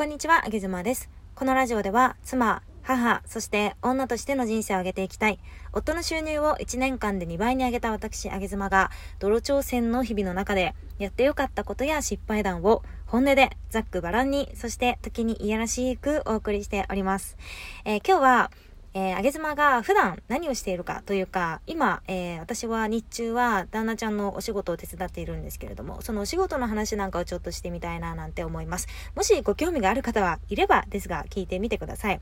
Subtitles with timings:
[0.00, 1.10] こんにちは、あげずまです。
[1.34, 5.38] このラジオでは、妻、母、そして女としての人生を上げていきたい。
[5.74, 17.36] 夫の収入を1年間で2倍に上げた私、あげずまが、泥挑戦の日々の中で、やってよかったことや失敗談を、本音で、ざっくばらんに、そして時にいやらしくお送りしております。
[17.84, 18.50] えー、今日は、
[18.92, 28.88] えー、あげずまが普段何をしているかというか、今、えー、私は日中は旦那ちゃんのお仕事を手伝っているんですけれども、そのお仕事の話なんかをちょっとしてみたいななんて思います。
[29.14, 32.20] もしご興味がある方はいればですが、聞いてみてください。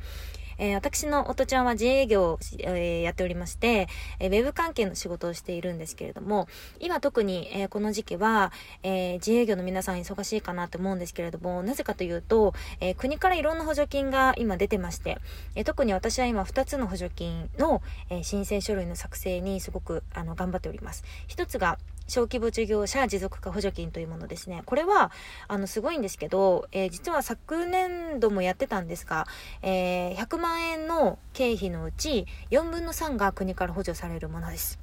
[0.59, 6.49] えー、私の夫ちゃんは自営業を、えー、やっておりまして、えー、ウェブ関係の仕事をしているんですけれども、
[6.81, 15.19] 今特に、えこの時期は、え自営業の皆さん忙しいかなと思うんですけれども、なぜかというと、え国からいろんな補助金が今出てまして、
[15.55, 21.05] え特に私は今2つの補助金の、え申請書類の作成にすごくあの頑張っております。
[21.29, 24.63] 1つが、小規模事業者持続化補助金というものですね。
[24.65, 25.13] これは、
[25.47, 29.27] あの、すごいんですけど、えー、実は昨年度もやってたんですが、
[29.63, 34.79] えー、100万円の経費のうち4分の3が国から補助されるものです。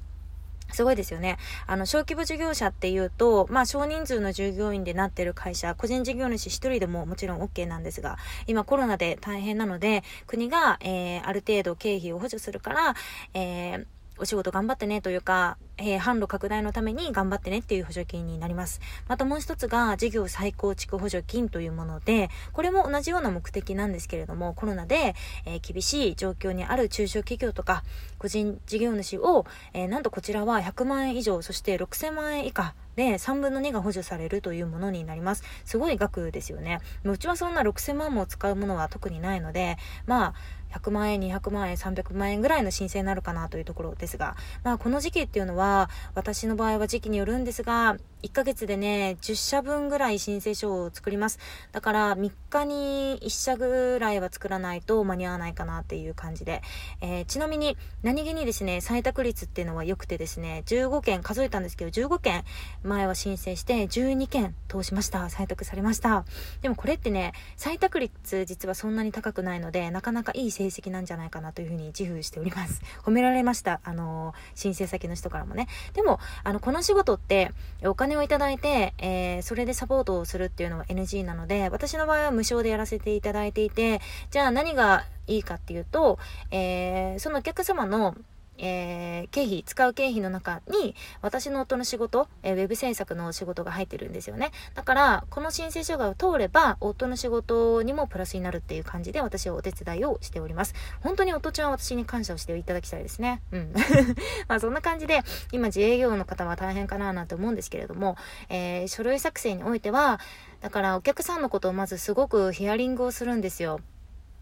[0.72, 1.38] すごいですよね。
[1.66, 12.94] あの、小規模事業者っていうと、まあ、少人数の従業員でなってる会社、個人事業主一人でももちろん OK なんですが、今コロナで大変なので、国が、えー、ある程度経費を補助するから、
[13.34, 13.86] えー、
[14.18, 18.80] お仕事頑張ってねというか、えー、販路拡大のために頑張ってねっていう補助金になります。
[19.08, 27.84] またもう一つが事業再構築補助金というもので、これも同じような目的なんですけれども、コロナで、えー、厳しい状況にある中小企業とか
[28.18, 35.44] 個人事業主を、えー、なんとこちらは100万円以上、そして6000万円以下で3分の2が補助されるというものになります。
[35.64, 36.80] すごい額ですよね。
[37.04, 40.34] うちはそんな6000万も使うものは特にないので、まあ、
[40.72, 45.65] 100万円、200万円、300万円ぐらいの申請になるかなというところですが、まあこの時期っていうのは、
[46.14, 51.38] 私の場合は時期によるんですが、1ヶ月でね、10社分ぐらい申請書を作ります。
[51.70, 56.62] だから3日に1社ぐらいは作らないと間に合わないかなっていう感じで。
[57.00, 62.44] えー、ちなみに何気にですね、採択率っていうのは良くてですね、15件数えたんですけど、15件
[62.82, 65.20] 前は申請して12件通しました。
[65.26, 66.24] 採択されました。
[66.62, 72.82] でもこれってね、採択率実はそんなに高くないので、なかなかいい成績なんじゃないかなというふうに自負しております。
[73.04, 73.80] 褒められました。
[73.84, 75.54] あの、申請先の人からも。
[75.56, 75.66] ね。
[75.94, 77.50] でも、あの、この仕事って、
[77.84, 84.00] お金をいただいて、えー、それでサポートをするっていうのは NG なので、私の場合は無償でやらせていただいていて、
[84.30, 86.18] じゃあ何がいいかっていうと、
[86.50, 88.14] えー、そのお客様の
[88.58, 94.50] えー、経費、使う経費の中に、私の夫の仕事、えー、ウェブ制作の仕事が入ってるんですよね。
[94.74, 100.74] だから、この申請書が通れば、夫の仕事にもプラスになるっていう感じで、私はお手伝いをしております。
[101.00, 103.42] 本当に夫ちゃんは私に感謝をしていただきたいですね。
[103.52, 103.72] うん。
[104.48, 105.22] まあ、そんな感じで、
[105.52, 108.16] 今自営業の方は大変かななんて思うんですけれども、
[108.48, 110.20] えー、書類作成においては、
[110.60, 113.80] だからお客さんのことをまずすごくヒアリングをするんですよ。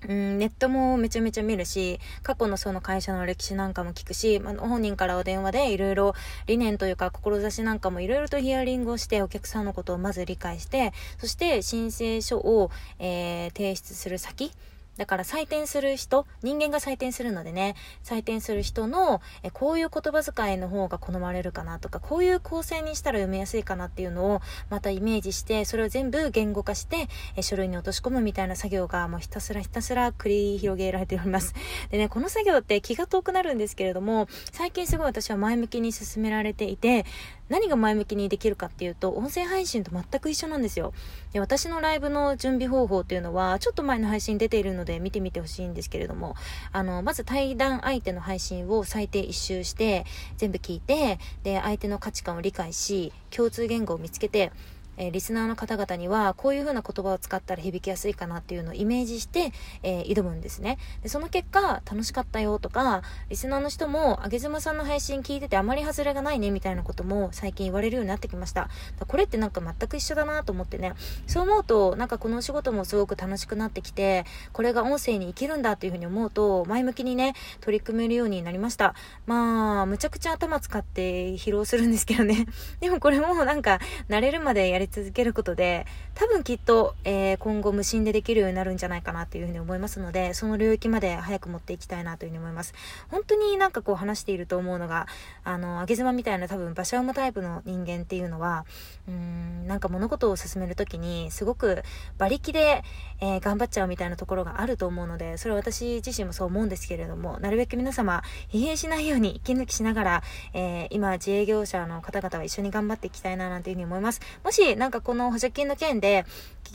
[0.08, 6.14] うん、ネットもめちゃめちゃ見るし、過去のその会社の歴史なんかも聞くし、まあ、本人からお電話でいろいろ
[6.46, 14.52] 理念というか志なんかもいろいろとヒアリングをしてお客さんのことをまず理解して、そして申請書を、えー、提出する先、
[14.96, 17.74] だから採点する人、人間が採点するのでね、
[18.04, 24.40] 採点する人の、えこういう言葉遣いの方が好まれるかなとか、こういう構成にしたら読みやすいかなっていうのを
[24.70, 31.54] またイメージして、それを全部言語化して、え書類に落とし込むみたいな作業がもうひたすらひたすら繰り広げられております。
[31.90, 37.04] でね、この作業って気が遠くなるんですけれども、最近すごい私は前向きに進められていて、
[37.48, 40.94] 何が前向きにできるかっていうと、音声配信と全く一緒なんですよ。
[41.32, 46.36] で私のライブの準備方法というのは、ちょっと前の配信出ているので見てみてほしいんですけれども、
[46.72, 50.06] あの、まず対談相手の配信を最低1周して、
[50.38, 54.50] 全部聞いて、で、相手の価値観を理解し、共通言語を見つけて、
[54.96, 60.78] えー、リスナーの方々にはこういう風な言葉を使ったら響きやすいかなっていうのをイメージして、えー、挑むんですね。
[61.02, 68.68] でその結果楽しかったよとかリスナーの人もあげずまさんの配信聞いててあまり外れがないねみたいなことも最近言われるようになってきました。
[69.06, 70.94] これってなんか全く一緒だなと思ってね。
[71.26, 78.94] そう思うとなんかこのお仕事もすごく楽しくなってきてこれが音声に生きるんだっていう風に思うと前向きにね取り組めるようになりました。
[79.26, 82.46] まあむちゃくちゃ頭使って疲労するんですけどね。
[82.80, 92.74] でもこれもなんか慣れるまでやりり続けることで、多分きっと、えー、今後無心でできるようになるんじゃないかなというふうに思いますので、その領域まで早く持っていきたいなというふうに思います。
[93.10, 95.06] 本当になんかこう話していると思うのが、
[95.44, 98.64] あの、あげ妻みたいな多分馬車馬タイプの人間っていうのは、
[99.08, 101.82] うーん、なんか物事を進めるときに、すごく
[102.18, 102.82] 馬力で、
[103.20, 110.22] えー、頑張っちゃうみたいなところがあると思うので、それは私自身もそう思うんですけれども、なるべく皆様、疲弊しないように息抜きしながら、
[110.52, 114.20] えー、今自営業者の方々は一緒に頑張っていきたいななんていうふうに思います。
[114.42, 116.24] もしなんかこの補助金の件で、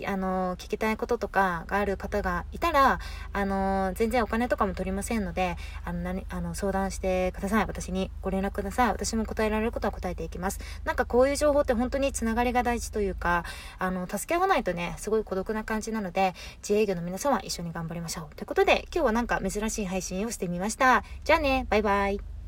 [0.06, 3.00] あの、聞きたいこととかがある方がいたら、
[3.34, 7.66] あの、全然お金とかも取りませんので、あの、何、あの、相談してください。
[7.66, 8.88] 私にご連絡ください。
[8.90, 10.60] 私も答えられることは答えていきます。
[10.86, 13.44] なんかこういう情報って本当につながりが大事というか、
[13.78, 18.36] あの、助け合わないとね、すごい孤独な感じなので、自営業の皆さんは一緒に頑張りましょう。
[18.36, 21.04] ということで、今日はなんか珍しい配信をしてみました。
[21.24, 22.39] じゃあね、バイバイ。